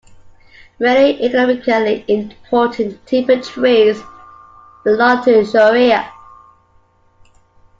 Many 0.79 1.23
economically 1.23 2.03
important 2.07 3.05
timber 3.05 3.39
trees 3.39 4.01
belong 4.83 5.23
to 5.25 5.43
"Shorea". 5.43 6.11